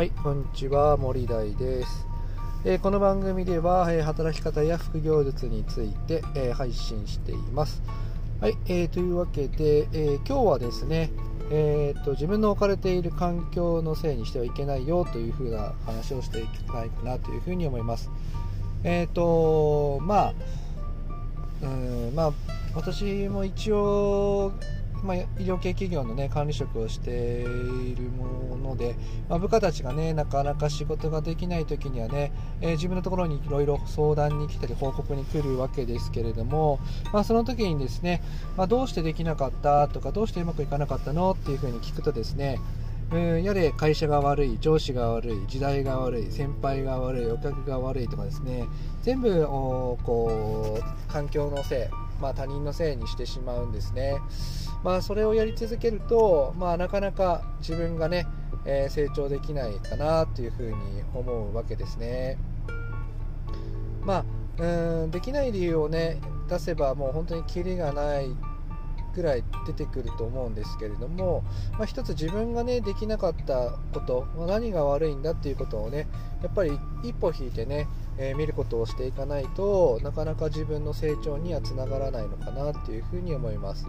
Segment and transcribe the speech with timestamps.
[0.00, 2.06] はい、こんにちは、森大です。
[2.64, 7.82] えー、この番組では、えー、働き方や副業術について、えー、配信しています。
[8.40, 11.10] はい、えー、というわけで、え今日はですね、
[11.50, 18.10] えーと、自分の置かれている環境のせいにしてはいけないよというふうな話をしていきたいかなというふうに思います。
[18.84, 20.34] えっ、とまあ、
[21.62, 22.32] うんまあ、
[22.74, 24.54] 私も一応
[25.02, 28.94] まあ、医療系企業の、ね、管理職をしているもので、
[29.28, 36.80] まあ、部下たちが、ね、なかなか仕事ができない時にはね、えー、自分のところにいろいろ相談に来たり報告に来るわけですけれども、
[37.12, 38.22] まあ、その時にですね、
[38.56, 42.58] ま、どうしてできなかったとかどうしてうまくいかなかったのっていうふうに聞くとですね
[43.12, 48.66] うんやれ会社が悪い、上司が悪い、時代が悪い、先輩が悪い、お客が悪いとかですね
[49.02, 49.46] 全部
[50.04, 54.18] こう環境のせい、まあ、他人のせいにしてしまうんですね。
[54.82, 58.26] まあ、それをやり続けると、まあ、なかなか自分がね、
[58.64, 60.74] えー、成長できないかなというふうに
[61.14, 62.38] 思うわけですね。
[64.02, 64.24] ま
[64.58, 68.34] あ、うんできない理由をね出せばもう本当にキリがない
[69.14, 76.06] ぐらい出てくると思うんですけれども、まあ、一つ自分がねできなかったこと、何が悪いんだっていうことをね
[76.42, 77.88] やっぱり一歩引いてね、
[78.20, 83.86] えー、見ることをしていかないとなかなか自分の成長にはつながらないのかなっていうふうに思います。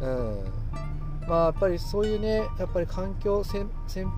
[0.00, 0.44] うん
[1.28, 3.66] まあ、やっぱりそういうねやっぱり環境先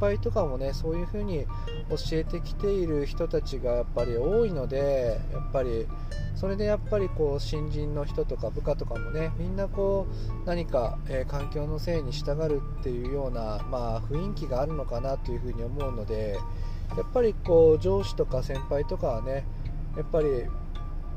[0.00, 1.44] 輩とかもねそういうふうに
[1.90, 5.86] 教えてきている人たちがやっぱり多いのでやっぱり
[6.34, 10.06] それでやっぱりこう新人の人とか部下とかもねみんなこ
[10.44, 16.38] う何か、えー、環境のせいに従うっていうような、まあ、雰囲気があるのかなというふうに思うので
[16.96, 19.44] やっぱりこう上司とか先輩とかはね
[19.96, 20.26] やっぱり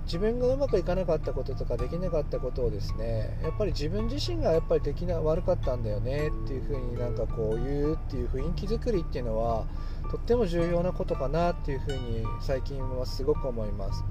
[0.05, 9.65] 自分がうまくいかなかったこととかできなかったことをですねやっぱり自分自身がやっぱりできな悪かったんだよねっていう風になんかこう言うっていう雰囲気作りっていうのは
[10.09, 14.03] とっても重要なことかなっていう風に最近はすごく思います。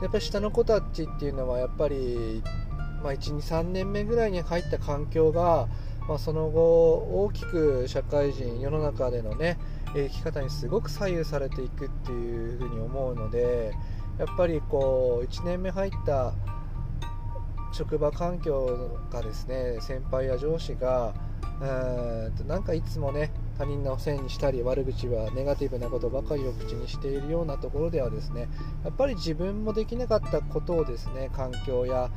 [0.00, 2.42] やっぱり下の子たちっていうのはやっぱり、
[3.02, 5.68] まあ、123年目ぐらいに入った環境が、
[6.08, 6.60] まあ、その後
[7.24, 9.58] 大きく社会人世の中でのね
[9.94, 13.72] 生き方にすごく左右されていくっていう風に思うので
[14.18, 16.34] やっぱりこう1年目入った
[17.72, 21.14] 職場環境がですね先輩や上司が
[21.60, 21.64] う
[22.44, 28.48] んなんかいつもね他人のせいにしたり悪口はネガティブなことばかりを口にしているようなところではですね
[28.84, 32.10] やっぱり自分もできなかったことをですね環境や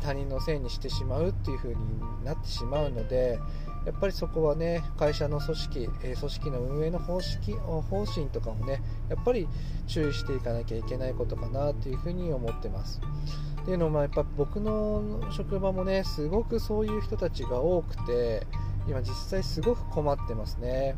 [0.00, 3.38] 他人のせいにしてしまうっていう風になってしまうので
[3.86, 9.48] やっぱりそこはね会社の組織、え組織の運営の方式方針とかもねやっぱり
[9.86, 13.00] 注意していかなきゃいけないことかなというふうに思ってます。
[13.62, 18.46] っていうのもやっぱ僕の職場もねすごくそういう人たちが多くて
[18.88, 20.96] 今実際すごく困ってますね。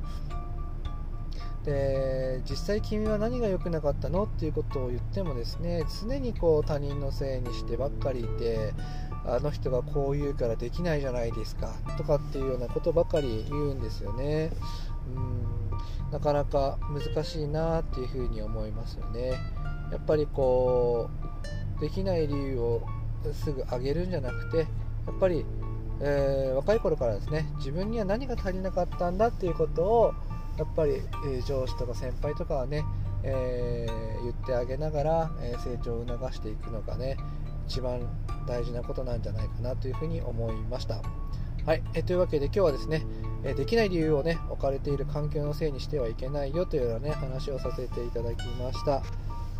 [1.64, 8.72] で実際君は何が良くなかったのっていうことを言ってもですね常にこう他人のせいにしてばっかりいて
[9.26, 14.50] あの人がこう言うからできないじゃないですかとかっていうようなことばかり言うんですよね。
[15.14, 15.48] うん
[16.10, 19.32] なかなか難しいなっていうふうに思いますよね。
[19.92, 21.10] やっぱりこ
[21.76, 22.86] うできない理由を
[23.32, 24.64] すぐ上げるんじゃなくてや
[25.12, 25.44] っぱり、
[26.00, 30.14] えー、若い頃からですね自分には何が足りなかったんだっていうことを
[30.58, 32.84] やっぱり、え、上司とか先輩とかはね、
[33.22, 37.16] えー、言ってあげながら、え成長を促していくのがね
[37.66, 38.00] 一番
[38.46, 41.00] 大事なことなんじゃないかなというふうに思いました。
[41.66, 43.04] はい、えというわけで今日はですね、
[43.44, 49.02] えできない理由をね置かれている環境のせいにしてはいけないよというようなね話をさせていただきました。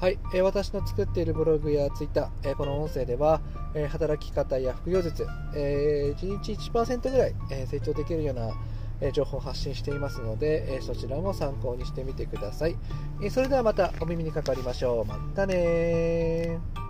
[0.00, 3.40] はい、え私の作っているブログやツイッター、えこの音声では、
[3.74, 5.26] え働き方や副業術、
[5.56, 8.52] え1日1%ぐらい、え成長できるような
[9.00, 12.76] え情報を発信していますので、えそちらも参考にしてみてください。
[13.22, 15.04] えそれではまたお耳にかかりましょう。
[15.04, 16.87] またね